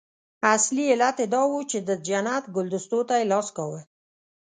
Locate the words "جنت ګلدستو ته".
2.07-3.13